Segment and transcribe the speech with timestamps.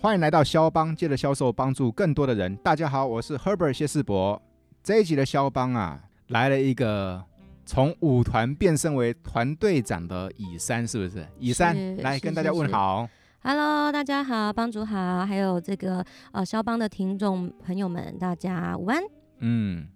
[0.00, 2.54] 欢迎来到肖邦，借着销售帮助更多的人。
[2.58, 4.40] 大家好，我是 Herbert 谢世博。
[4.82, 7.20] 这一集的肖邦啊，来了一个
[7.66, 11.26] 从舞团变身为团队长的乙三，是不是？
[11.40, 13.08] 乙三来跟大家问好。
[13.42, 19.02] Hello，大家好，帮主好，还有这个呃肖邦的听众朋友们，大家午安。
[19.40, 19.88] 嗯，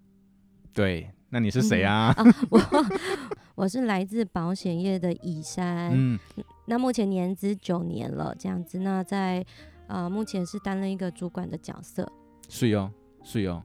[0.75, 2.13] 对，那你是谁啊？
[2.19, 2.61] 嗯、啊我
[3.55, 5.93] 我是来自保险业的乙山。
[5.95, 6.19] 嗯，
[6.67, 8.81] 那目前年资九年了，这样子。
[8.81, 9.45] 那在
[9.93, 12.11] 呃，目前是担任一个主管的角色。
[12.49, 12.91] 是哟，
[13.23, 13.63] 是哟。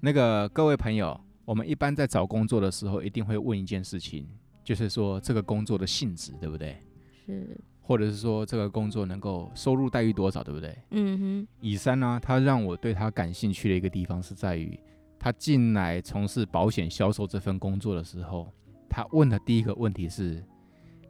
[0.00, 4.26] 那个各位朋友，我们一般在找工作的时候，一定会问一件事情，
[4.64, 6.82] 就是说这个工作的性质，对不对？
[7.26, 7.60] 是。
[7.82, 10.74] 或者是说这个工作能够收入待遇多少，对不对？
[10.92, 11.48] 嗯哼。
[11.60, 14.80] 以三呢，他让我对他感兴趣的一个地方是在于，
[15.18, 18.50] 他进来从事保险销售这份工作的时候，
[18.88, 20.42] 他问的第一个问题是。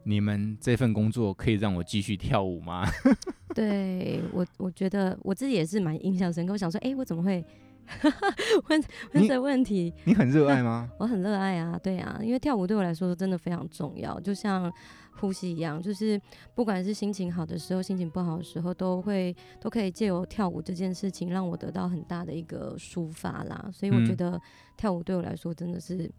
[0.03, 2.85] 你们这份工作可以让我继续跳舞吗？
[3.53, 6.53] 对我，我觉得我自己也是蛮印象深刻。
[6.53, 7.43] 我想说，哎、欸，我怎么会
[8.69, 9.93] 问问这问题？
[10.05, 10.89] 你，你很热爱吗？
[10.97, 14.71] 我很热爱啊，对啊，因为跳舞对我来说真的非常重要，就像
[15.17, 16.19] 呼吸一样，就是
[16.55, 23.69] 不管是心情好的时候，心情不好的时候，都会都可以借由跳舞这件事情，让我得到很大的一个抒发啦。
[23.71, 24.39] 所以我觉得
[24.77, 26.09] 跳舞对我来说真的是。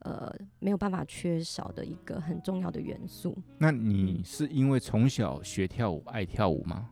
[0.00, 3.36] 呃，没有办法缺少的一个很重要的元素。
[3.58, 6.90] 那你是因为从小学跳舞，爱跳舞吗？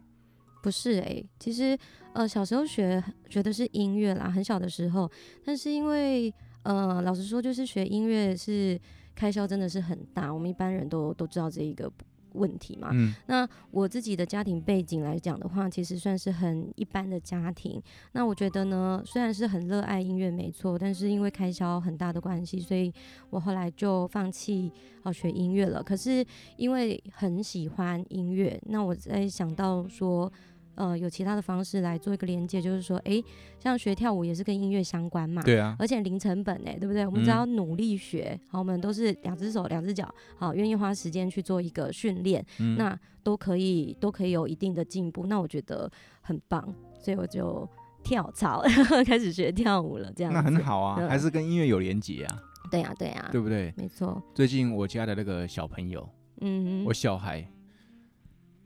[0.63, 1.79] 不是诶、欸，其实
[2.13, 5.11] 呃，小时候学学的是音乐啦，很小的时候。
[5.45, 6.33] 但是因为
[6.65, 8.79] 呃，老实说，就是学音乐是
[9.15, 11.91] 开销真的是很大，我们一般人都都知道这一个。
[12.33, 17.83] 问题嘛，嗯，那我自己的家庭背景来讲的话，其实算是很一般的家庭。
[18.13, 22.93] 那我觉得呢，虽然是很热爱音乐，没错，但是因为开销很大的关系，所以
[23.31, 24.71] 我后来就放弃
[25.03, 25.83] 好学音乐了。
[25.83, 26.25] 可是
[26.57, 30.33] 因为很喜欢音乐，那我在想到说。
[30.79, 33.25] 呃，有其他的方式来做一个连接，就是说，哎、欸，
[33.59, 37.05] 像学跳舞也是跟音乐相关嘛，对啊，而且零成本哎、欸，对不对？
[37.05, 46.73] 我们只要努力学，好，我们都是两只手两只脚，好，愿意花时间去做一个训练，嗯，那都可以都可以有一定的进步，那我觉得很棒，
[47.03, 47.69] 所以我就
[48.05, 48.63] 跳槽
[49.05, 50.33] 开始学跳舞了，这样。
[50.33, 52.43] 那很好啊，还是跟音乐有连接啊。
[52.71, 53.75] 对呀、啊，对呀、啊，对不对？
[53.77, 54.23] 没错。
[54.33, 56.09] 最近我家的那个小朋友，
[56.41, 57.51] 嗯，我小孩，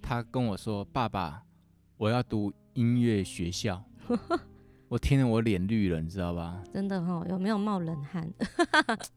[0.03, 1.45] 他跟我说，爸爸。
[2.03, 3.81] 我要读音乐学校，
[4.91, 6.61] 我听了我脸绿了，你知道吧？
[6.75, 8.29] 真的哈、哦，有没有冒冷汗？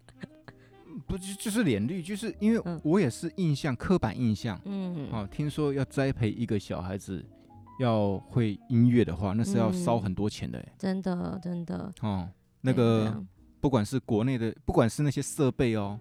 [1.07, 7.25] 不就就是脸绿，就是因为我也是印象、嗯、刻板印象，嗯，哦，听说要栽培一个小孩子
[7.79, 11.91] 要会音乐的话，那是要烧很多钱的、嗯，真的真的。
[12.01, 12.29] 哦，
[12.61, 13.19] 那个
[13.59, 15.99] 不管是国内的，不管是那些设备哦，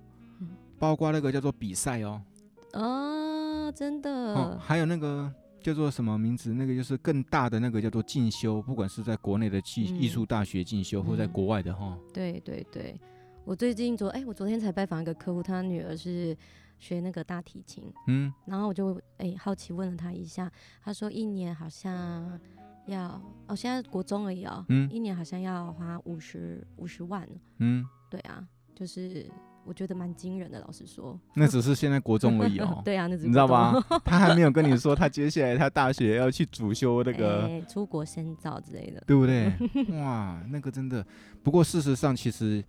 [0.79, 2.21] 包括那个叫做比赛哦，
[2.75, 5.33] 哦，真的，哦，还有那个。
[5.65, 6.53] 叫做什么名字？
[6.53, 12.11] 那个就是更大的那个叫做进修，不管是在国内的艺艺术大学进修，或在国外的哈、嗯。
[12.13, 13.01] 对对对，
[13.47, 16.37] 我最近昨哎、欸，我昨天才拜访一个客户，他女儿是
[16.79, 20.53] 学那个大提琴，嗯，然后我就哎、欸、好奇问了他一下，
[20.83, 22.39] 他说一年好像
[22.85, 27.27] 要哦，现在国中而已哦，嗯，一年好像要花五十五十万，
[27.57, 29.27] 嗯，对啊，就是。
[29.65, 31.19] 我觉得蛮惊人的，老实说。
[31.35, 32.83] 那只是现在国中而已哦。
[32.85, 33.83] 对啊，那只你知道吗？
[34.05, 39.53] 他还没有跟你说，他接下来他大学要去主修那个、欸、出国深造之类的，对不对？
[39.99, 41.05] 哇，那个真的。
[41.43, 42.65] 不过事实上，其实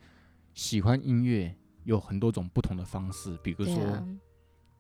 [0.54, 4.04] 喜欢音乐有很多种不同的方式，比如说、啊、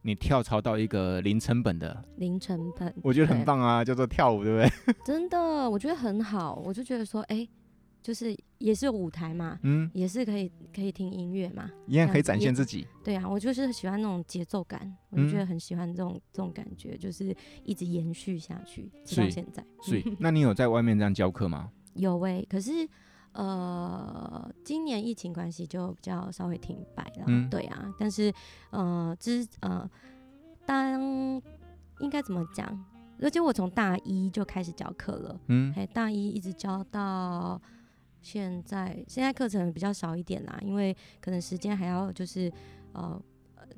[0.01, 4.95] 你跳槽到一个零成本的，零成本，我觉得很棒啊，叫做跳舞，对不对？
[5.05, 6.55] 真的，我觉得很好。
[6.65, 7.49] 我就觉得说，哎、欸。
[8.05, 12.87] 就是也是有舞台嘛，嗯，也是可以可以听音乐嘛，一样可以展现自己。
[13.03, 19.65] 对啊，我就是喜欢那种节奏感，我就觉得很喜欢这种这种感觉，就是一直延续下去直到现在。
[19.81, 21.71] 所以，那你有在外面这样教课吗？
[21.95, 22.87] 有诶、欸，可是
[23.31, 27.23] 呃，今年疫情关系就比较稍微停摆了。
[27.25, 28.31] 嗯，对啊，但是
[28.69, 29.89] 呃，之呃，
[30.63, 31.01] 当
[32.01, 32.85] 应该怎么讲？
[33.19, 37.59] 而且我从大一就开始教课了，嗯，还，大一一直教到。
[38.25, 42.51] 现在现在课程比较少一点啦，因为可能时间还要就是
[42.93, 43.21] 呃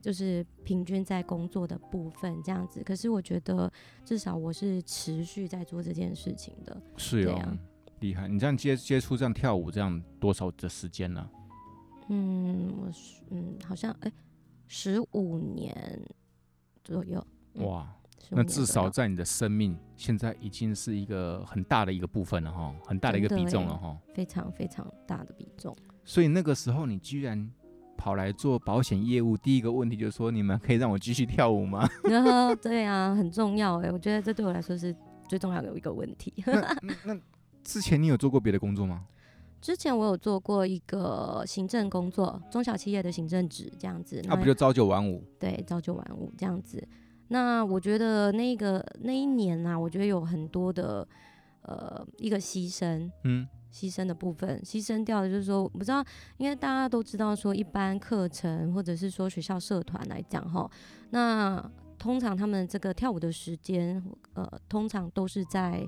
[0.01, 2.81] 就是平均在工作的部分这样子。
[2.81, 3.69] 可是我觉得
[4.05, 6.81] 至少我是持续在做这件事情的。
[6.95, 7.57] 是哦，
[7.99, 8.29] 厉害！
[8.29, 11.29] 你这样接接触这样跳舞这样多少的时间呢？
[12.07, 12.89] 嗯，我
[13.31, 14.11] 嗯好像哎
[14.67, 16.01] 十五年
[16.85, 17.21] 左右。
[17.55, 17.93] 哇！
[18.29, 25.75] 那至少在你的生命现在已经是一个很大的一个部分了哈，很大的一个比重了哈，非常非常大的比重。
[26.03, 27.49] 所以那个时候你居然
[27.97, 31.89] 跑来做保险业务，第一个问题就是说，你们可以让我继续跳舞吗？
[32.03, 34.95] 然后对啊，很重要哎，我觉得这对我来说是
[35.27, 36.33] 最重要的一个问题。
[36.45, 37.19] 那那
[37.63, 39.05] 之前你有做过别的工作吗？
[39.59, 44.21] 之前我有做过一个行政工作，中小企业的行政职这样子。
[44.25, 45.23] 那、啊、不就朝九晚五？
[45.39, 46.87] 对，朝九晚五这样子。
[47.29, 51.07] 那我觉得那个那一年呢、啊，我觉得有很多的
[51.61, 56.03] 呃一个牺牲，嗯，牺牲的部分，牺牲掉的就是说，我不知道，
[56.37, 60.69] 因为大家都知道说，一般课程或者是说学校社团来讲哈，
[61.09, 64.03] 那通常他们这个跳舞的时间，
[64.33, 65.87] 呃，通常都是在。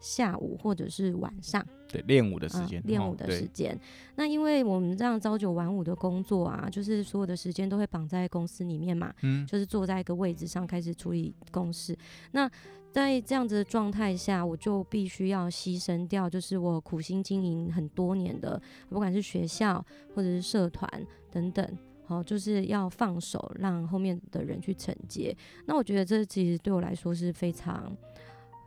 [0.00, 3.78] 下午或者是晚上，对，练舞的时间，练、呃、舞的时间。
[4.16, 11.94] 那因为我们这样朝九晚五的工作啊，就是所有的时间都会绑在公司里面嘛，嗯，就是坐在一个位置上开始处理公事。
[12.32, 12.50] 那
[12.90, 20.88] 在这样子的状态下，我就必须要牺牲掉，就是我苦心经营很多年的，不管是学校或者是社团
[21.30, 25.36] 等等，好，就是要放手让后面的人去承接。
[25.66, 27.94] 那我觉得这其实对我来说是非常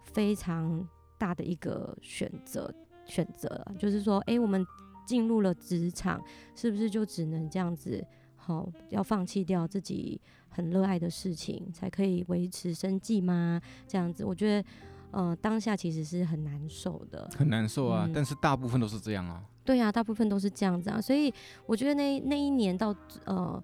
[0.03, 0.88] 非常。
[1.23, 2.69] 大的一个选择
[3.05, 3.47] 选择
[3.79, 4.65] 就是说，哎、欸，我们
[5.05, 6.21] 进入了职场，
[6.53, 8.05] 是不是就只能这样子？
[8.35, 13.61] 好，要放弃掉自己很热爱的事情，才可以维持生计吗？
[13.87, 14.67] 这样子，我觉得，
[15.11, 18.03] 呃，当下其实是很难受的，很难受啊。
[18.05, 19.41] 嗯、但是大部分都是这样啊。
[19.63, 20.99] 对啊，大部分都是这样子啊。
[20.99, 21.33] 所以
[21.65, 22.93] 我觉得那那一年到
[23.23, 23.63] 呃。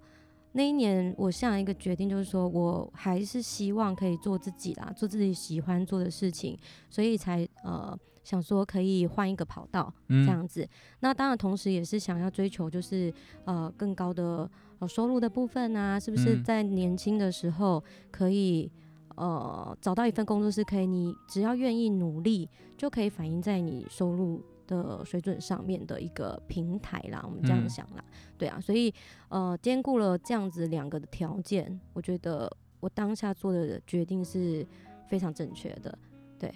[0.54, 6.58] 那一年，我下了一个决定，就是说我还是希望可以做自己啦，做自己喜欢做的事情，
[6.90, 10.64] 所以才呃想说可以换一个跑道这样子。
[10.64, 10.70] 嗯、
[11.02, 13.14] 那当然，同时也是想要追求就是
[13.46, 14.50] 呃更高的
[14.80, 18.72] 呃收入的部分啊，是不是在年轻的时候可以
[19.16, 28.94] 呃找到一份工作是可以，你只要愿意努力就可以反映在你收入的水准上面的一个平台啦，我们这样想啦，嗯、对啊，所以
[29.30, 32.50] 呃兼顾了这样子两个的条件，我觉得
[32.80, 34.66] 我当下做的决定是
[35.08, 35.98] 非常正确的，
[36.38, 36.54] 对，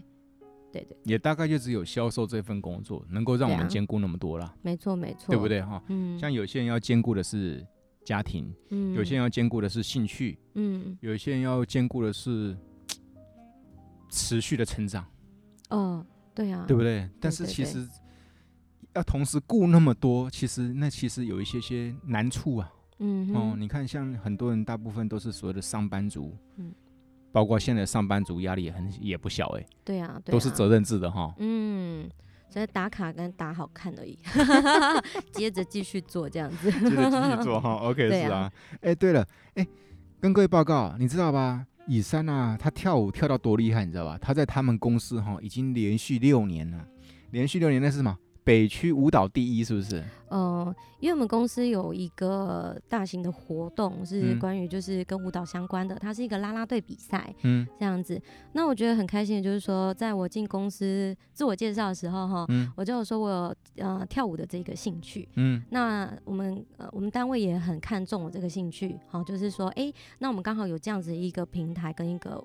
[0.71, 5.83] 对对，也大概就只有销售这份工作能够让我们兼顾那么多啦，没错没错，对不对哈？
[5.88, 7.65] 嗯，像有些人要兼顾的是
[8.06, 12.56] 家庭，嗯，有些人要兼顾的是兴趣，嗯，有些人要兼顾的是
[14.10, 15.04] 持续的成长，
[15.71, 16.06] 哦，
[16.36, 17.10] 对啊，对不对？
[17.19, 17.88] 但是其实。
[18.94, 22.72] 要同时顾那么多，其实那其实有一些些难处啊。
[23.00, 26.72] 嗯，哦，你看，像很多人，大部分都是所谓的上班族，嗯，
[27.31, 29.68] 包括现在上班族压力也很也不小哎、欸。
[29.84, 31.34] 对啊，对啊，都是责任制的哈。
[31.40, 32.07] 嗯，
[32.50, 34.18] 所以打卡跟打好看而已，
[35.34, 36.72] 接着继续做这样子。
[36.72, 38.50] 接着继续做哈， OK 是啊。
[38.75, 39.68] 哎、欸，对了，哎、欸，
[40.22, 41.66] 跟各位报告，你知道吧？
[41.88, 44.18] 以山啊，他跳舞跳到多厉害，你知道吧？
[44.22, 46.88] 他在他们公司哈，已经连续六年了，
[47.31, 48.18] 连续六年那是什么？
[48.44, 50.04] 北区舞蹈第一是不是？
[50.30, 58.19] 呃，因为我们公司有一个大型的活动，是关于就是跟舞蹈相关的，嗯、它是一个啦啦队比赛，嗯，这样子。
[58.54, 63.56] 那我觉得很开心的就是说，在我进公司自我介绍的时候，哈、嗯，我就有说我有
[63.86, 72.44] 呃跳舞的这个兴趣，嗯，那我们呃我们单位也很看重我这个兴趣，好，就是说，哎、欸，那我们刚好有这样子一个平台跟一个。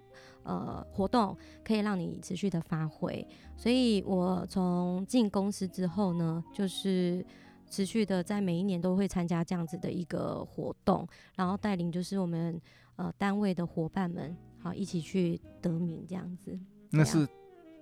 [0.49, 3.25] 呃，活动可以让你持续的发挥，
[3.55, 7.23] 所以我从进公司之后呢，就是
[7.69, 11.07] 持续的在每一年都会参加这样子的一个活动，
[11.37, 12.59] 然后带领就是我们
[12.97, 16.59] 呃单位的伙伴们，好一起去得名这样子。
[16.89, 17.29] 那是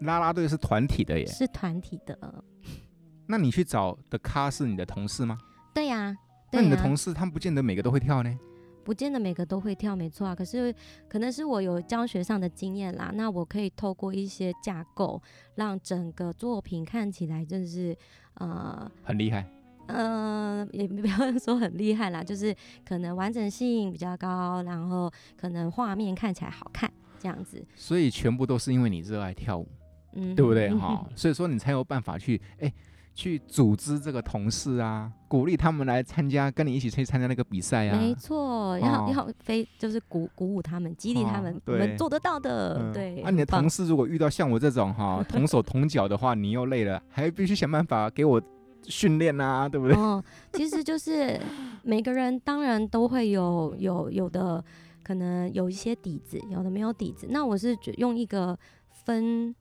[0.00, 1.24] 啦啦队是团体的耶？
[1.24, 2.44] 是团体的。
[3.28, 5.38] 那你去找的咖是你的同事吗？
[5.72, 6.16] 对呀、啊。
[6.50, 8.38] 那你的同事他们不见得每个都会跳呢？
[8.86, 10.32] 不见得每个都会跳，没错啊。
[10.32, 10.72] 可是
[11.08, 15.20] 可能是我有教学上的经验啦，那我可以透过一些架构，
[15.56, 17.96] 让整个作品看起来就是
[18.34, 19.44] 呃很厉害。
[19.88, 26.88] 呃，也 不要说很厉害啦，就是可能完整性比较高，然后可能画面看起来好看
[27.18, 27.60] 这样子。
[27.74, 29.66] 所以全部都是因为你热爱跳舞，
[30.12, 31.04] 嗯，对不对哈？
[31.16, 32.68] 所以说你才有办法去哎。
[32.68, 32.74] 欸
[33.16, 37.98] 去组织这个同事啊，鼓励他们来参加，跟你一起去参加那个比赛啊。
[37.98, 42.78] 没错，要、哦、要非就是鼓鼓舞他们，激励他们，我们、哦、做得到的。
[42.78, 43.22] 嗯、对。
[43.22, 48.40] 那、啊、你的同事如果遇到像我这种哈 同手同脚的话，你又累了，还必须想办法给我
[48.82, 49.96] 训练啊，对不对？
[49.96, 51.40] 哦，其实就是
[51.82, 54.62] 每个人当然都会有有有的
[55.02, 57.26] 可能有一些底子，有的没有底子。
[57.30, 58.58] 那我是用一个
[58.90, 59.54] 分。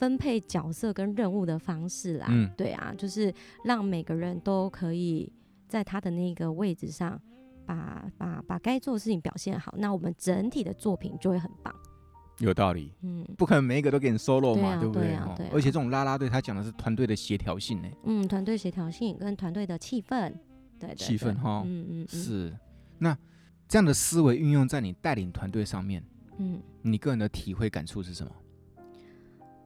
[0.00, 3.32] 分配角色跟任务的方式啦，嗯、对啊，就是
[3.64, 5.30] 让每个人都可以
[5.68, 7.20] 在他的那个位置上
[7.66, 11.74] 把，把把把该做的事情表现好，那我们整体的作品就会很棒。
[12.38, 15.46] 有道理，嗯，不可能每一个都给你 solo 嘛，对，不对？
[15.52, 20.32] 而且这种啦啦队，他讲的是团队的协调性呢，嗯，团队协调性跟团队的气氛，
[20.78, 22.56] 对，气氛哈，嗯嗯，嗯是。
[22.98, 23.14] 那
[23.68, 26.02] 这样的思维运用在你带领团队上面，
[26.38, 28.32] 嗯，你个人的体会感触是什么？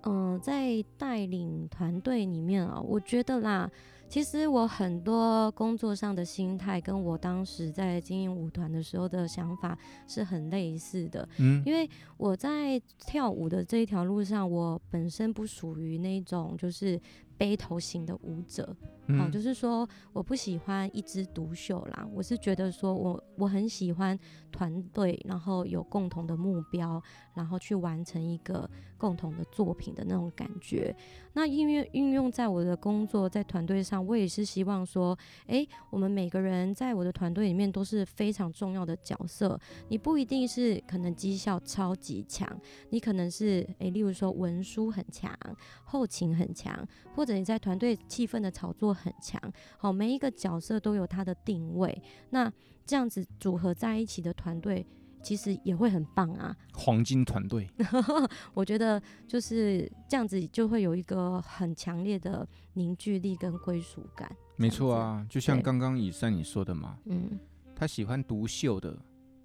[0.07, 3.71] 嗯，在带领团队里面啊，我觉得啦。
[4.07, 11.27] 其实我很多工作上的心态，跟我当时在经营舞团的时候的想法是很类似的。
[11.39, 17.01] 嗯，因为我在跳舞的这一条路上，我本身不属于那种就是。
[17.37, 22.07] 背头型的舞者，嗯、哦，就是说我不喜欢一枝独秀啦。
[22.13, 24.19] 我是觉得说我我很喜欢
[24.51, 27.03] 团队，然后有共同的目标，
[27.35, 30.95] 然后去完成一个共同的作品的那种感觉。
[31.35, 35.19] 那音乐运用在我的工作，在团队上，我也是希望说，
[35.49, 39.61] 诶，我们每个人在我的团队里面都是非常重要的角色。
[39.89, 42.49] 你不一定是可能绩效超级强，
[42.91, 45.37] 你可能是诶，例如说文书很强，
[45.85, 49.41] 后勤很强，或者你在团队气氛的炒作很强，
[49.77, 52.51] 好，每一个角色都有它的定位，那
[52.87, 54.87] 这样子组合在一起的团队，
[55.23, 56.57] 其实也会很棒啊。
[56.75, 57.69] 黄金团队，
[58.55, 64.31] 我觉得就是这样子，就会有一个很强烈的凝聚力跟归属感。
[64.57, 67.39] 没错啊，就像刚刚以善你说的嘛，嗯，
[67.75, 68.97] 他喜欢独秀的，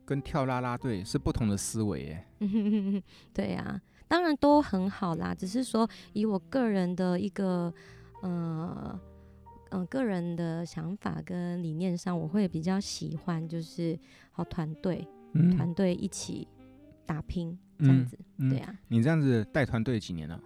[0.06, 2.28] 跟跳啦啦队是不同的思维耶。
[3.34, 3.82] 对呀。
[4.08, 7.72] 当然都很好啦，只是说以我个人的一个，
[8.24, 9.00] 呃，
[9.70, 13.98] 嗯、呃，个人的想法跟理念上，我会比较喜欢就是
[14.32, 15.08] 好团队，
[15.56, 16.48] 团队、嗯、一起
[17.06, 18.18] 打拼这样子，
[18.50, 18.78] 对啊。
[18.88, 20.42] 你这样子带团队几年了？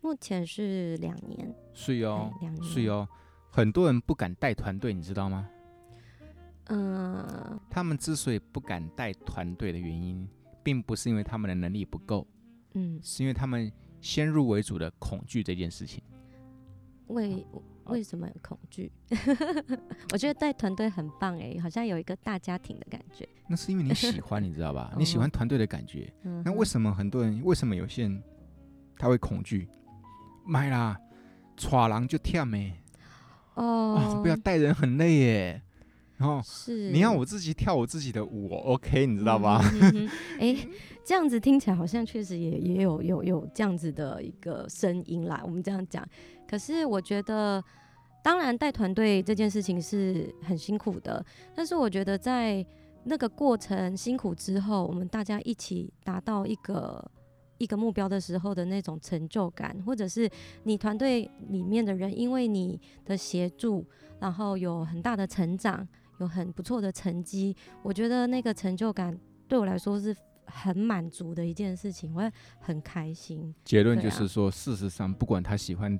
[0.00, 1.54] 目前是两年。
[1.72, 2.64] 是哦，两年。
[2.64, 3.08] 是哦，
[3.50, 5.48] 很多人不敢带团队，你知道吗？
[6.66, 7.60] 嗯、呃。
[7.70, 10.28] 他们之所以不敢带团队的原因，
[10.62, 12.26] 并不是因为他们的能力不够。
[12.74, 16.02] 嗯，是因为他们先入为主的恐惧这件事情。
[17.08, 17.46] 为
[17.86, 18.90] 为什么恐惧？
[20.12, 23.28] 我觉得带团队很棒哎，好像有一个大家庭的感觉。
[23.48, 24.92] 那是因为你喜欢，你知道吧？
[24.98, 26.12] 你喜欢团队的感觉。
[26.44, 27.40] 那为什么很多人？
[27.44, 28.22] 为什么有些人
[28.98, 29.68] 他会恐惧？
[30.46, 30.98] 买啦，
[31.56, 32.72] 耍狼就跳没。
[33.54, 35.62] 哦，不要带人很累耶。
[36.16, 39.60] 然后是你让我自己跳我自己的舞，OK，你知道吧？
[40.38, 40.56] 哎。
[41.06, 45.38] 这样子听起来好像确实也也有有有这样子的一个声音啦。
[45.44, 46.02] 我们这样讲，
[46.48, 47.62] 可是我觉得，
[48.22, 51.24] 当然带团队这件事情是很辛苦的。
[51.54, 52.64] 但是我觉得在
[53.04, 57.10] 那个过程辛苦之后，我们大家一起达到一个
[57.58, 60.30] 一个目标的时候的那种成就感，或者是
[60.62, 63.84] 你团队里面的人因为你的协助，
[64.20, 65.86] 然后有很大的成长，
[66.18, 70.14] 有很不错的成绩，我觉得那个成就感对我来说是。
[70.46, 73.52] 很满足的一件事情，我会很开心。
[73.64, 75.98] 结论就是说，啊、事实上，不管他喜欢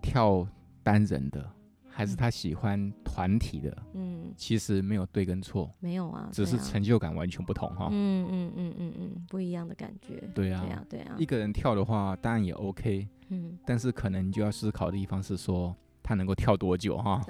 [0.00, 0.46] 跳
[0.82, 1.48] 单人的，
[1.88, 7.88] 还是他喜欢团体的，嗯，其实没有对跟错，没有啊，只是成就感完全不同哈。
[7.90, 10.28] 嗯嗯嗯嗯嗯，不一样的感觉。
[10.34, 11.16] 对啊，对啊，对啊。
[11.18, 15.76] 一个人跳的话，当然也 OK，嗯，但是可能你就要思考的地方是说。
[16.10, 17.20] 他能够跳多久哈？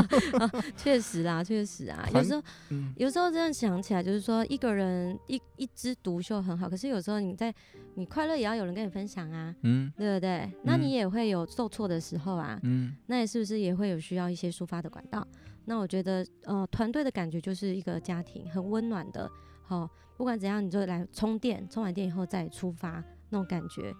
[0.74, 2.08] 确实啦，确实啊。
[2.14, 7.54] 有时候，嗯、有时候这样想起来，就是说一个人一一枝独秀很好，可是有时候你在
[7.96, 10.50] 你快乐也要有人跟你分享啊，嗯，对不对？
[10.62, 15.26] 那你也会有受挫的时候啊，嗯，那你是不是也会有需要一些抒发的管道？
[15.66, 19.30] 那我觉得，呃，团队的感觉就是一个家庭，很温暖的。
[19.62, 23.92] 好、哦，不管怎样，你就来充电，充完电以后再出发，那种感觉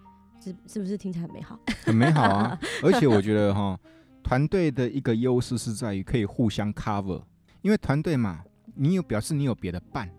[0.43, 1.59] 是是不是听起来很美好？
[1.83, 3.79] 很美好啊，而且我觉得哈。
[4.27, 7.23] 团队的一个优势是在于可以互相 cover，
[7.61, 8.43] 因为团队嘛，
[8.75, 10.09] 你有表示你有别的伴。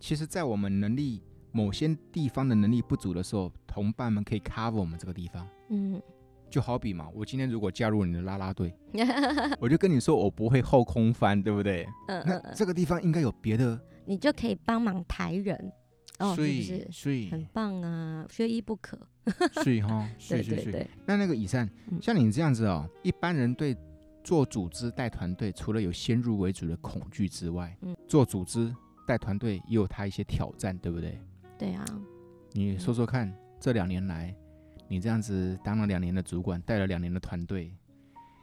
[0.00, 1.22] 其实，在我们能力
[1.52, 5.46] 某些地方的能力不足的时候，同伴们可以 cover 我们这个地方。
[5.68, 6.00] 嗯，
[6.48, 8.74] 就好比嘛，我今天如果加入你的啦啦队，
[9.60, 11.86] 我就跟你说我不会后空翻，对不对？
[12.08, 12.40] 嗯嗯。
[12.42, 15.70] 那这个地方应该有别的，你就可以帮忙抬人。
[16.18, 18.98] 哦，所以所以很棒啊，缺一不可。
[19.62, 20.88] 所以哈， 对对对。
[21.06, 21.68] 那那个以善，
[22.00, 23.76] 像你这样子哦，一般人对
[24.22, 28.74] 做组织带团队，除了有先入为主的恐惧之外，嗯，做组织
[29.06, 31.18] 带团队也有他一些挑战，对不对？
[31.58, 31.84] 对啊。
[32.52, 34.34] 你说说看，这两年来，
[34.86, 37.74] 你这样子当了两年的主管，带了两年的团队，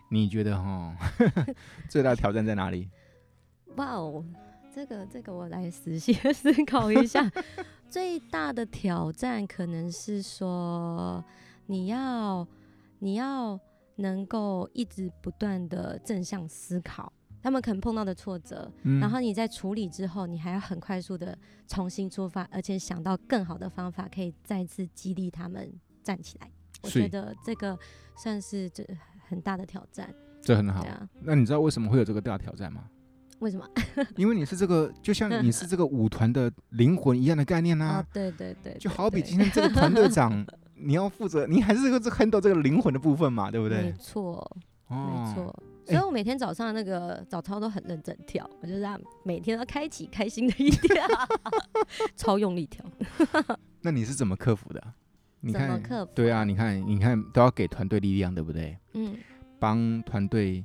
[0.09, 0.95] 你觉得哈，
[1.89, 2.89] 最大的挑战在哪里？
[3.77, 4.25] 哇哦！
[4.73, 7.29] 这个这个我来仔细思考一下，
[7.89, 11.23] 最大的挑战可能是说，
[11.65, 12.47] 你要
[12.99, 13.59] 你要
[13.97, 17.11] 能够一直不断的正向思考，
[17.41, 21.37] 他们可能碰到的挫折，嗯、然后你在处理之后，你还要很快速的
[21.67, 25.69] 重新出发，而且想到更好的方法，可以再次激励他们
[26.01, 26.49] 站起来。
[26.81, 27.77] 我觉得这个
[28.15, 28.83] 算是这
[29.27, 30.11] 很大的挑战。
[30.41, 30.81] 这很好。
[30.85, 32.89] 啊、那你知道为什么会有这个大挑战吗？
[33.41, 33.67] 为什么？
[34.15, 37.99] 因为你是这个，就像你是这个舞团的灵魂一样的概念呐、啊。
[38.01, 40.45] 哦，对对对，对，就好比今天这个团队长，
[40.75, 43.81] 你要负责，你还是个很多这个灵魂的部分嘛，对不对？
[43.81, 44.35] 没错，
[44.87, 45.63] 哦、没错。
[45.83, 50.95] 所以我每天早上那个早操都很认真跳，我就让每天都开启开心的一天，
[52.15, 52.85] 超用力跳。
[53.81, 54.81] 那你是怎么克服的？
[55.41, 55.81] 你看？
[56.13, 58.77] 对啊，你看，你看都要给团队力量，对不对？
[58.93, 59.17] 嗯，
[59.59, 60.63] 帮团队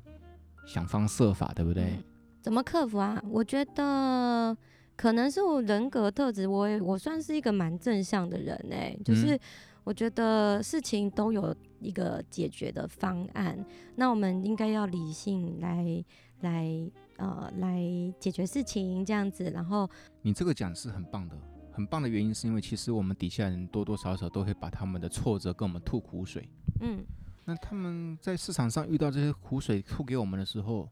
[0.67, 1.85] 想方设法，对不对？
[1.85, 2.05] 嗯、
[2.47, 3.21] 怎么克服啊？
[3.29, 4.57] 我觉得
[4.95, 9.37] 可能是我人格特质，我也我算是一个蛮正向的人哎、欸，就是
[9.83, 13.59] 我觉得事情都有一个解决的方案，
[13.97, 16.05] 那我们应该要理性来
[16.43, 17.83] 来呃来
[18.21, 19.91] 解决事情这样子，然后
[20.23, 21.37] 你这个讲是很棒的。
[21.73, 26.49] 很棒的原因是因为其实我们底下人多多少少都会把他们的挫折跟我们吐苦水。
[26.81, 27.05] 嗯，
[27.45, 30.89] 那他们在市场上遇到这些苦水吐给我们的时候，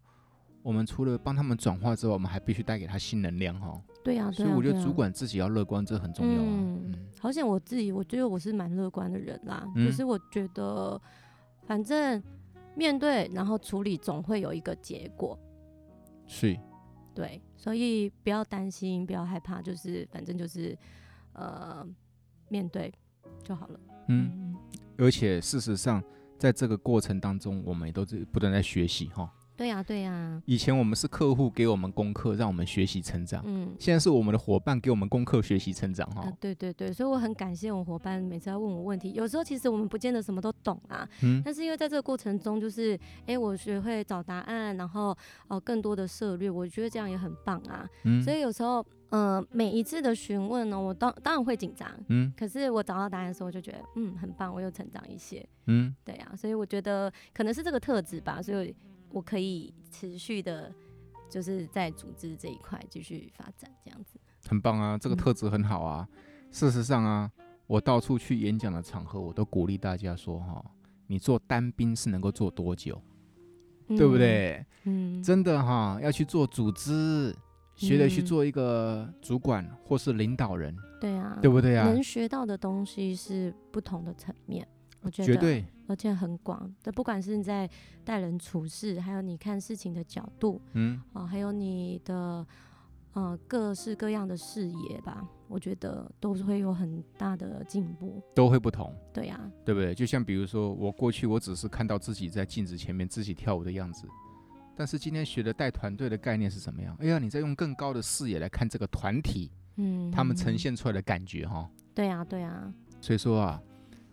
[0.64, 3.78] 我们除了帮他们转化之外，我们还必须带给他新能量哈。
[4.02, 6.46] 对呀，所以我觉得主管自己要乐观，这很重要啊。
[6.48, 9.70] 嗯，好险我自己，我觉得我是蛮乐观的人啦。
[9.76, 10.98] 嗯，就是我觉得，
[11.66, 12.22] 反正
[12.74, 15.38] 面对然后处理，总会有一个结果。
[16.26, 16.58] 是。
[17.14, 20.76] 对，所以不要担心，不要害怕，就是反正就是，
[21.34, 21.86] 呃，
[22.48, 22.90] 面对
[23.42, 23.78] 就好了。
[24.08, 24.56] 嗯，嗯，
[24.96, 26.02] 而且事实上，
[26.38, 29.30] 在这个过程当中，我们也都是不断在学习哈。
[29.56, 30.42] 对呀，对呀。
[30.46, 33.40] 以前我们是客户给我们功课，让我们学习成长。
[33.46, 33.72] 嗯。
[33.78, 36.22] 现在是我们的伙伴给我们功课，学习成长哈。
[36.22, 39.12] 啊，对对对，所以我很感谢我伙伴每次要问我问题。
[39.12, 41.08] 有时候其实我们不见得什么都懂啊。
[41.22, 41.40] 嗯。
[41.44, 47.88] 但是因为在这个过程中，就是哎，我学会找答案，然后哦，更多的策略，我觉得这样也很棒啊。
[48.04, 48.20] 嗯。
[48.22, 51.88] 所以有时候，呃，每一次的询问呢，我当当然会紧张。
[52.08, 52.32] 嗯。
[52.36, 55.46] 可是我找到答案的时候，我就觉得嗯，很棒，我又成长一些。
[55.66, 55.94] 嗯。
[56.04, 58.74] 对呀，所以我觉得可能是这个特质吧，所以。
[59.14, 60.74] 我可以持续的，
[61.30, 64.18] 就是在组织这一块继续发展，这样子
[64.48, 64.98] 很棒啊！
[64.98, 66.08] 这个特质很好啊。
[66.10, 66.18] 嗯、
[66.50, 67.30] 事实上啊，
[67.68, 70.64] 我到处去演讲的场合，我都鼓励大家说：哈，
[71.06, 73.00] 你做单兵是能够做多久？
[73.86, 74.66] 嗯、对不对？
[74.82, 77.32] 嗯，真的哈，要去做组织，
[77.76, 80.76] 学着去做一个主管或是领导人。
[81.00, 81.86] 对啊，对不对啊？
[81.86, 84.66] 能学到的东西是不同的层面。
[85.02, 87.68] 我觉得绝对，而且很广这，不管是你在
[88.04, 92.46] 待人处事，还有你看事情的角度，嗯，啊，还有你的
[93.12, 98.94] 呃各式各样的视野吧，我觉得都是会有很大的进步，都会不同。
[99.12, 99.94] 对呀，对不对？
[99.94, 104.08] 就像比如说，我过去我只是看到自己在镜子前面自己跳舞的样子，
[104.74, 106.96] 但是今天学的带团队的概念是什么样？
[107.00, 111.70] 哎呀，你在用更高的视野来看这个团体，嗯，他们呈现出来的感觉哈。
[111.94, 112.72] 对呀，对呀。
[113.00, 113.60] 所以说啊。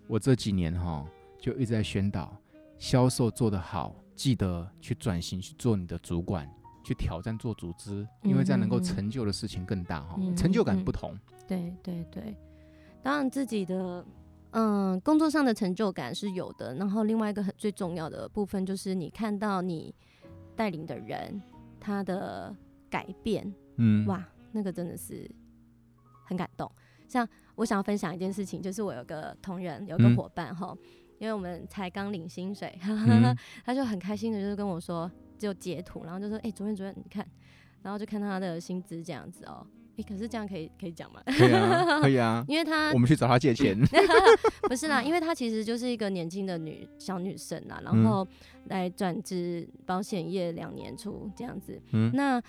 [0.08, 1.06] 我这几年哈，
[1.42, 2.38] 就一直在宣导，
[2.78, 6.48] 销售做得好，记得去转型去做你的主管，
[6.84, 11.18] 去挑战做组织，因为这样能够成就的事情更大哈，嗯、成就感不同。
[11.48, 12.38] 对对对，
[13.02, 14.06] 当然自己的
[14.52, 19.94] 嗯工作上的成就感是有的，然后另外一个很最重要的部分就是你看到你
[20.56, 21.42] 带领的人
[21.80, 22.56] 他的
[22.88, 25.28] 改变，嗯，哇，那个真的是
[26.24, 26.72] 很感动，
[27.08, 27.28] 像。
[27.56, 30.78] 我想要分享一件事情，就是我有个同仁，有个伙伴哈，嗯、
[31.22, 37.24] 因为我们才刚领薪水，嗯、 他就很开心的，就是跟我说，就截图，然后就说，哎、欸，主任主任，你看，
[37.84, 41.22] 然后就看他的薪资这样子哦、喔，哎、欸，可是这样可以可以讲吗？
[41.28, 43.80] 可以啊，可以啊，因为他我们去找他借钱，
[44.68, 48.28] 不是啦，因为他其实就是一个年轻的女小女生啊，然后
[48.70, 52.42] 来转职保险业两年出这样子，嗯，那。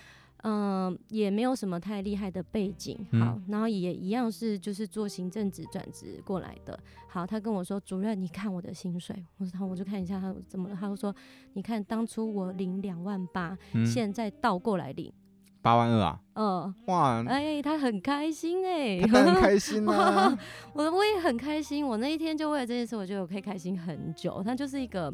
[0.43, 6.77] 嗯、呃，也没有什么太厉害的背景，好，嗯、然后也一样是就是做行政职转职过来的。
[7.07, 10.75] 好，他跟我说，主任，你看我的薪水，我说，我就看一下他怎么了。
[10.75, 11.15] 他就说，
[11.53, 15.13] 你看当初我领两万八，嗯、现在倒过来领
[15.61, 16.19] 八万二啊。
[16.33, 20.37] 嗯、呃，哇，哎，他很开心哎、欸，他很开心啊。
[20.75, 24.43] 我我也很开心，我那一天就为了这件事，我觉得我可以开心很久。
[24.43, 25.13] 他就是一个，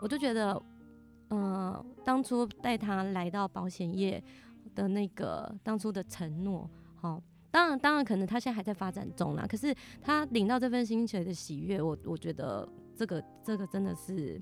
[0.00, 0.52] 我就觉得，
[1.28, 4.22] 嗯、呃，当初带他来到保险业。
[4.74, 14.40] 的那个当初的承诺，好，当然当然可能他现在还在发展中啦，可是他领到这份薪水的喜悦，我我觉得这个这个真的是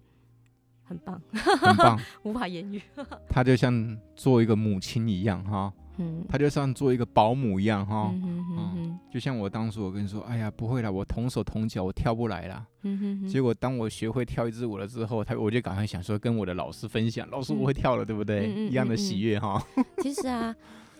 [0.82, 2.80] 很棒，很棒， 无法言语。
[3.28, 5.72] 他就像做一个母亲一样，哈。
[5.98, 8.44] 嗯，他就像做一个保姆一样哈，嗯，
[8.76, 12.66] 嗯，就像我当初我跟你说，哎呀，不会啦，我同手同脚，我跳不来啦。
[12.82, 18.52] 嗯哼哼，结果当我学会跳一支舞了之后，他我就赶快想说跟我的老师分享，老师我会跳了，嗯、对不对？
[18.54, 19.62] 嗯、一样的喜悦哈。
[20.02, 20.54] 其实啊，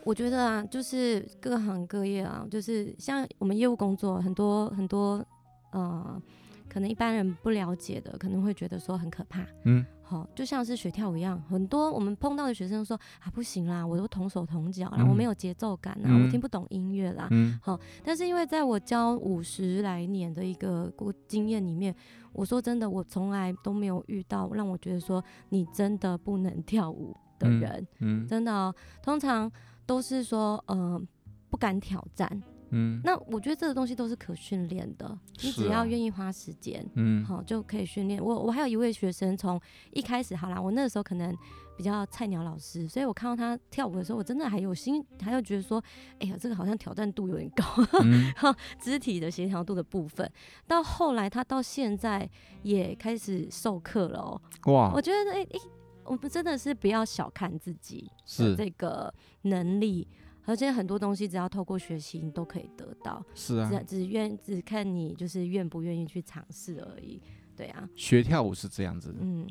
[0.05, 5.25] 我觉得啊，就是各行各业啊，就是像我们业务工作，很多很多
[5.73, 6.21] 呃，
[6.69, 9.45] 可能一般人不了解的，可能会觉得说很可怕。
[9.65, 9.85] 嗯。
[10.13, 17.29] 好，就像是学跳舞一样，很多我们碰到的学生说啊，不行啦，我都同手同脚啦，嗯、我没有节奏感啦，嗯、我听不懂音乐啦。
[17.31, 20.93] 嗯，好，但是因为在我教五十来年的一个
[21.27, 21.95] 经验里面，
[22.35, 27.89] 我说真的，我从来都没有遇到让我觉得说你真的不能跳舞的人。
[28.01, 29.51] 嗯，嗯真的、哦，通常
[29.87, 31.01] 都是说呃
[31.49, 32.43] 不敢挑战。
[32.73, 38.23] 嗯，那我觉得这个东西都是可训练的，你只要愿意花时间，嗯，好就可以训练。
[38.23, 39.61] 我我还有一位学生，从
[39.93, 41.37] 一开始好啦，我那个时候可能
[41.77, 45.83] 比较菜鸟老师，所以我看到他跳舞的时候，我真的还有心，还有觉得说，
[46.19, 47.65] 哎呀，这个好像挑战度有点高，
[48.03, 48.33] 嗯、
[48.81, 50.31] 肢体的协调度的部分。
[50.67, 52.29] 到后来他到现在
[52.63, 55.61] 也开始授课了哦、喔，哇，我觉得哎哎，
[56.05, 60.09] 我们真的是不要小看自己是这个能力。
[60.45, 63.25] 而且很多东西只要透过学习，你都可以得到。
[63.35, 67.21] 是啊，只只愿只看你就是愿不愿意去尝试而已。
[67.57, 69.15] 对啊，学跳舞是这样子。
[69.21, 69.47] 嗯，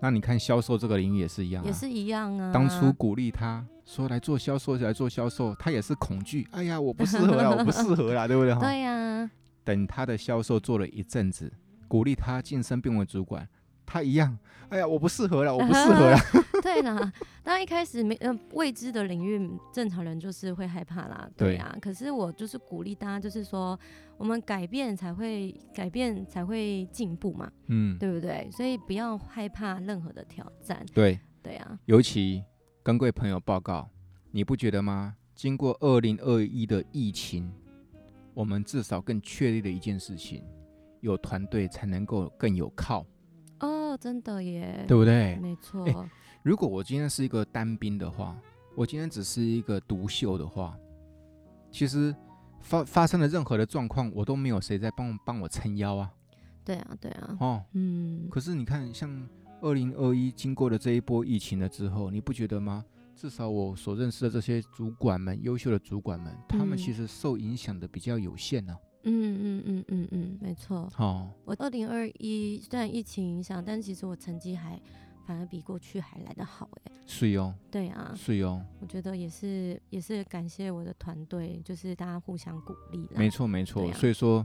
[0.00, 2.52] 那你看销售这个领域也是一样、啊，也是一样啊。
[2.52, 6.46] 当初鼓励他说来做销售，来做销售，他也是恐惧。
[6.52, 8.54] 哎呀，我不适合啦，我不适合啦，对不对？
[8.60, 9.30] 对呀、啊。
[9.64, 11.52] 等他的销售做了一阵子，
[11.88, 13.48] 鼓励他晋升变为主管。
[13.86, 14.36] 他一样，
[14.68, 16.18] 哎呀，我不适合了， 我不适合了。
[16.62, 17.12] 对啦，
[17.44, 21.28] 当一开始没呃未知的领域，正常人就是会害怕啦。
[21.36, 23.78] 对呀、啊，可是我就是鼓励大家，就是说
[24.16, 28.48] 我们改变才会改变才会进步嘛，嗯，对不对？
[28.50, 30.84] 所以不要害怕任何的挑战。
[30.92, 31.78] 对，对啊。
[31.84, 32.42] 尤其
[32.82, 33.88] 跟各位朋友报告，
[34.32, 35.14] 你不觉得吗？
[35.34, 37.52] 经过二零二一的疫情，
[38.32, 40.42] 我们至少更确立了一件事情：
[41.00, 43.06] 有团队才能够更有靠。
[43.96, 45.36] 哦，真的耶，对不对？
[45.36, 45.82] 没错。
[45.86, 46.10] 欸，
[46.42, 48.36] 如果我今天是一个单兵的话，
[48.74, 50.76] 我今天只是一个独秀的话，
[51.70, 52.14] 其实
[52.60, 56.12] 发发生了任何的状况，我都没有谁在帮帮我撑腰啊。
[56.62, 57.36] 对啊，对啊。
[57.40, 58.28] 哦，嗯。
[58.30, 59.26] 可是你看，像
[59.62, 62.84] 二零二一经过了这一波疫情了之后，你不觉得吗？
[63.14, 68.78] 至少我所认识的这些主管们，优秀的主管们，他们其实受影响的比较有限呢、啊。
[69.08, 70.90] 嗯嗯嗯嗯嗯，没错。
[70.92, 74.80] 好、哦，我二零二一虽然疫情影响，但其实我成绩还
[75.24, 76.92] 反而比过去还来得好哎。
[77.06, 77.54] 是哦。
[77.70, 78.12] 对啊。
[78.16, 78.60] 是哦。
[78.80, 83.08] 我觉得也是也是感谢我的团队，就是大家互相鼓励。
[83.14, 84.44] 没错没错、啊，所以说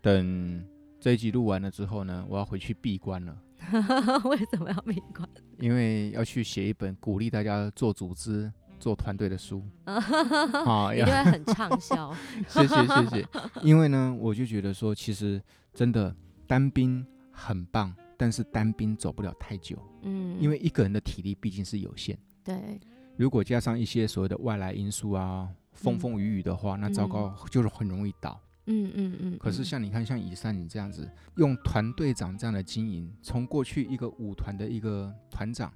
[0.00, 0.64] 等
[0.98, 3.38] 这一集录完了之后呢，我要回去闭关了。
[4.24, 5.28] 为什么要闭关？
[5.58, 8.50] 因为要去写一本鼓励大家做组织。
[8.78, 12.14] 做团队的书 啊，因为很畅销。
[12.48, 13.28] 谢谢谢谢。
[13.62, 15.42] 因为呢，我就觉得说，其实
[15.74, 16.14] 真的
[16.46, 19.76] 单兵很棒，但是单兵走不了太久。
[20.02, 22.18] 嗯，因为一个人的体力毕竟是有限。
[22.42, 22.80] 对。
[23.16, 28.40] 如果加上一些所谓的外来因素啊，风风雨雨的话，那糟糕，就是很容易倒。
[28.66, 29.38] 嗯嗯嗯。
[29.38, 35.72] 可是像你看，像以上你这样子，用团队长这样的经营，从过去一个舞团的一个团长，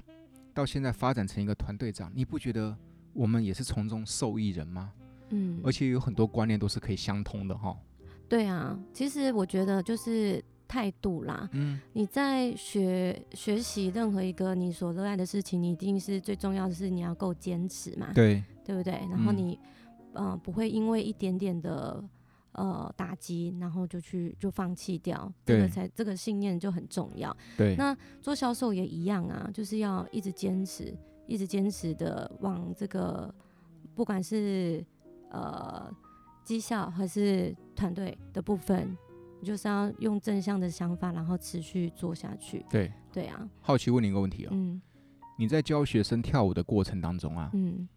[0.54, 2.76] 到现在发展成一个团队长，你不觉得？
[3.12, 4.92] 我们也是从中受益人吗？
[5.30, 7.76] 嗯，而且有很多观念都是可以相通的哈。
[8.28, 11.48] 对啊，其实我觉得就是态度啦。
[11.52, 18.10] 嗯，你在学学习任何一个你所热爱的事情，你一定是最重要的是你要够坚持嘛。
[18.14, 18.92] 对，对不对？
[19.10, 19.58] 然后你
[20.14, 22.02] 嗯、呃、不会因为一点点的
[22.52, 25.30] 呃打击，然后就去就放弃掉。
[25.44, 27.36] 这个才这个信念就很重要。
[27.56, 30.94] 对，那做销售也一样啊，就是要一直坚持。
[31.26, 33.32] 一直坚持的往这个，
[33.94, 34.84] 不管是
[35.30, 35.90] 呃
[36.44, 38.96] 绩效还是团队的部分，
[39.40, 42.64] 你就是要用正向的想法，然后持续做下去。
[42.68, 43.48] 对对啊。
[43.60, 44.80] 好奇问你一个问题哦，嗯，
[45.38, 47.88] 你在教学生跳舞的过程当中啊，嗯，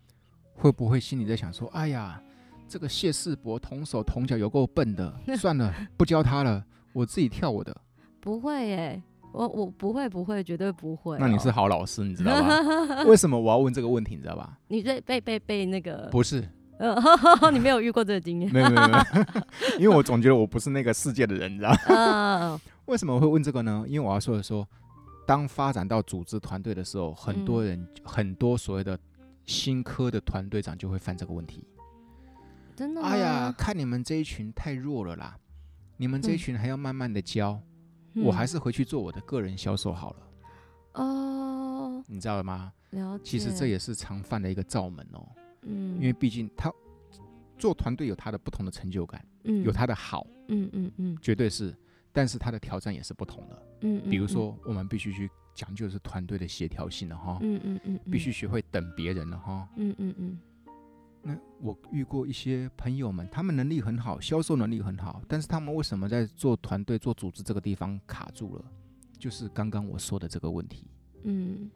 [0.54, 2.22] 会不会心里在想说，哎呀，
[2.68, 7.76] 这个谢世博同手同脚有够笨的， 算了，不教他了，我自己跳我的。
[8.20, 9.04] 不会耶。
[9.36, 11.18] 我我不会不会绝对不会、哦。
[11.20, 13.04] 那你是好老师，你知道吗？
[13.06, 14.58] 为什么我要问这个问题，你知道吧？
[14.70, 16.48] 你被被被被那个不是？
[16.78, 16.96] 呃，
[17.52, 18.52] 你没有遇过这个经验？
[18.52, 21.78] 没有没有没有， 因为我总觉得我不是那个世界的人，你知道吗？
[21.90, 22.60] 嗯。
[22.86, 23.84] 为什么我会问这个呢？
[23.88, 24.68] 因为我要说的说，
[25.26, 28.98] 当发展到组织团队的时候，很多人、嗯、很多所谓的
[29.46, 31.68] 新科的团队长就会犯这个问题。
[32.76, 33.02] 真的？
[33.02, 35.36] 哎呀，看你们这一群太弱了啦！
[35.98, 37.54] 你们这一群还要慢慢的教。
[37.54, 37.62] 嗯
[38.24, 40.18] 我还是回去做我的个人销售好了。
[40.94, 42.72] 哦，你知道了吗？
[42.92, 43.24] 了解。
[43.24, 45.28] 其实这也是常犯的一个罩门哦。
[45.64, 45.96] 嗯。
[45.96, 46.72] 因为毕竟他
[47.58, 51.76] 做团队有他的不同的成就感，嗯，有他的好，嗯嗯嗯，绝对是。
[52.14, 54.10] 但是他的挑战也是不同的，嗯。
[54.10, 60.40] 比如说，我们必须去讲究的是团队的协调性了哈，嗯嗯嗯，必须学会等别人了哈，嗯嗯嗯。
[61.28, 68.66] 那我遇过一些朋友们，他们能力很好，销售能力很好，但是他们为什么在做团队、做组织这个地方卡住了？
[69.18, 70.86] 就是刚刚我说的这个问题。
[71.24, 71.72] 嗯，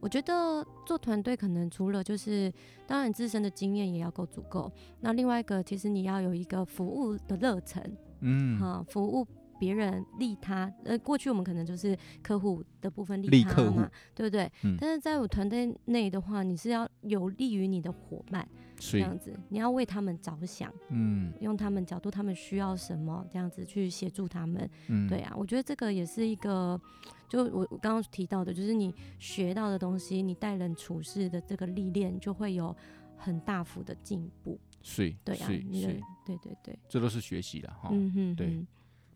[0.00, 2.52] 我觉得做团队可能除了就是，
[2.84, 4.72] 当然自身的经验也要够足够。
[4.98, 9.24] 那另外一个，其实你要有一个服务的热忱，嗯，哈，服务
[9.60, 10.72] 别人利他。
[10.84, 14.50] 呃，过去我们可能就是客户的部分利他嘛，对不对？
[14.64, 24.68] 嗯，但是在我团队内的话，你是要有利于你的伙伴，这样子，你要为他们着想，嗯，用他们角度，他们需要什么，这样子去协助他们。
[24.88, 26.80] 嗯，对啊，我觉得这个也是一个。
[27.28, 32.76] 就我我刚刚提到的，就是你学到的东西，你待人处事的这个历练，就会有
[33.16, 34.58] 很大幅的进步。
[34.82, 37.90] 是，对啊，是，对对对对，这都是学习的哈。
[37.92, 38.66] 嗯哼，对。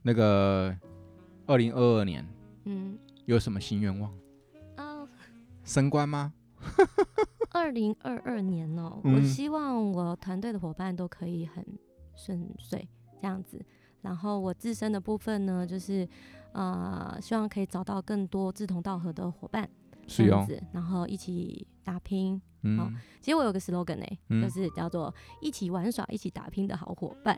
[0.07, 0.77] 那个
[1.47, 2.23] 二零二二年，
[2.64, 4.12] 嗯，有什么新愿望？
[4.77, 5.09] 啊，
[5.64, 6.35] 升官吗？
[7.51, 11.64] 二零二二年哦，我希望我团队的伙伴都可以很
[12.14, 12.87] 顺遂
[13.21, 13.59] 这样子，
[14.03, 16.07] 然后我自身的部分呢，就是。
[16.55, 19.69] 呃，希望可以找到更多志同道合的伙伴，
[20.07, 22.40] 这样子，然后一起打拼。
[22.62, 22.88] 嗯、哦，
[23.21, 25.12] 其实我有个 slogan 呢、欸嗯，就是叫做
[25.43, 27.37] “一起玩耍、一起打拼的好伙伴”。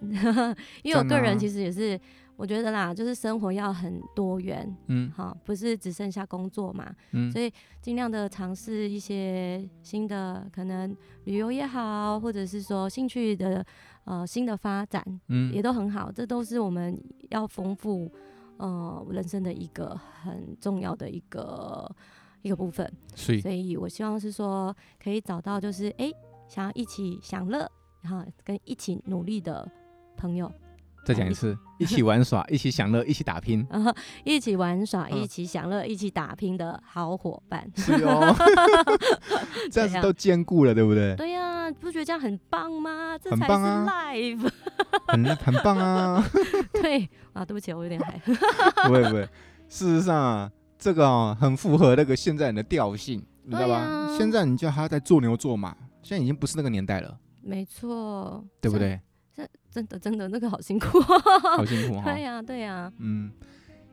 [0.85, 1.99] 因为我个人其实也是，
[2.37, 4.77] 我觉得啦，就是生活要很多元。
[4.87, 6.95] 嗯，好、哦，不是只剩下工作嘛。
[7.13, 10.95] 嗯，所以尽量的尝试一些新的，可能
[11.25, 13.65] 旅游也好，或者是说兴趣的
[14.05, 16.13] 呃新的发展，嗯，也都很好。
[16.13, 16.97] 这都是我们
[17.31, 18.11] 要丰富。
[18.59, 21.95] 呃，人生的一个很重要的一个
[22.41, 26.13] 一个部分，所以我希望是说可以找到就是哎、欸，
[26.49, 27.71] 想要一起享乐，
[28.01, 29.71] 然后跟一起努力的
[30.17, 30.51] 朋友。
[31.05, 33.67] 再讲一次，一起玩耍，一起享乐，一起打拼。
[34.25, 37.71] 一起玩耍，一起享乐，一起打拼的好伙伴。
[37.77, 38.35] 是哦，
[39.71, 41.15] 这样子都兼顾了，对不对？
[41.17, 43.17] 对呀、啊，不觉得这样很棒吗？
[43.23, 44.51] 这才是 life。
[45.09, 46.25] 很很棒啊！
[46.83, 48.21] 对啊，对不起，我有点嗨。
[48.87, 49.23] 不会不会，
[49.69, 53.77] 事实上啊，这个啊很符合那个现在人的调性，你知道吧？
[53.77, 57.17] 啊、现在你叫他在做牛做马，现在已经不是那个年代了。
[57.43, 59.01] 没错，对不对？
[59.77, 61.01] 这真的真的那个好辛苦，
[61.57, 62.05] 好辛苦哈。
[62.13, 62.91] 对呀对呀。
[62.99, 63.31] 嗯，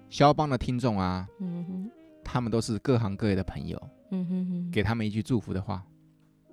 [0.10, 1.92] 肖邦的听众啊，嗯哼，
[2.24, 5.84] 他们都是各行各业的朋友，嗯哼哼，给他们一句祝福的话。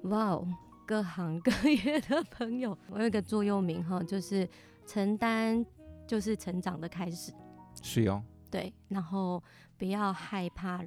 [0.05, 0.47] 哇哦。
[0.87, 4.49] 各行各业的朋友， 我有一个座右铭哈，就是
[4.85, 5.65] 承担
[6.05, 7.33] 就是成长的开始。
[7.81, 8.21] 是哦。
[8.51, 9.41] 对，然后
[9.79, 10.85] 不要害怕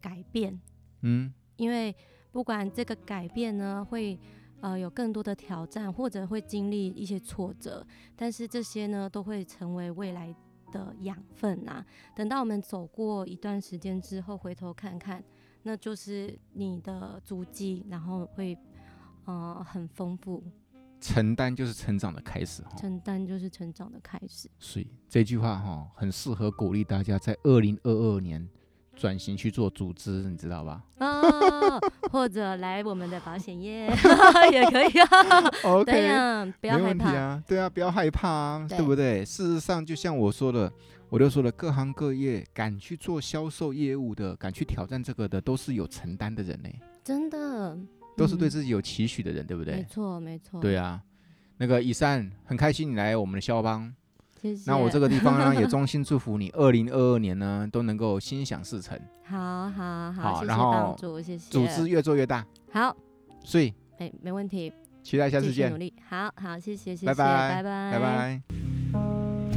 [0.00, 0.60] 改变。
[1.02, 1.32] 嗯。
[1.56, 1.94] 因为
[2.32, 4.18] 不管这个改变呢，会
[4.60, 10.34] 呃有更多的挑战，或者会经历一些挫折，但是这些呢都会成为未来
[10.72, 11.84] 的养分呐。
[12.14, 15.22] 等到我们走过一段时间之后，回头看看，
[15.62, 18.56] 那就是你的足迹，然后会。
[19.28, 20.40] 呃，很丰富，
[21.00, 24.48] 承担就是成长的开始，承担就是成长的开始。
[24.60, 28.48] 所以这句话哈，很适合鼓励大家在二零二二年
[28.96, 30.82] 转型去做组织，你知道吧？
[30.98, 31.78] 哦，
[32.10, 33.86] 或者来我们的保险业
[34.50, 35.50] 也可以啊。
[35.64, 39.24] OK，对啊，不要害怕啊，对啊，不要害怕啊，对，对不对？
[39.24, 40.72] 事实上，就像我说的，
[41.10, 46.68] 我就说了，各行各业敢去做销售业务的，敢去挑战这个的，都是有承担的人呢。
[47.04, 47.78] 真的。
[48.16, 49.74] 都是对自己有期许的人，嗯、对不对？
[49.74, 50.58] 没错，没错。
[50.58, 51.02] 对啊，
[51.58, 53.92] 那个以善很开心你来我们的销帮，
[54.40, 54.70] 谢谢。
[54.70, 58.98] 那我这个地方呢，也衷心祝福你， 二零二二年呢都能够心想事成。
[59.24, 61.50] 好好好，好，谢谢然后帮助，谢谢。
[61.50, 62.44] 组织越做越大。
[62.70, 62.96] 好，
[63.44, 64.72] 所以，没，没问题。
[65.02, 65.70] 期待下次见。
[65.70, 65.92] 努力。
[66.08, 68.42] 好好，谢谢，谢谢，拜拜，拜拜，拜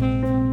[0.02, 0.49] 拜。